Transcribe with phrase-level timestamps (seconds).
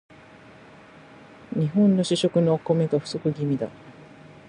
[1.55, 3.69] 日本の主食のお米が不足気味だ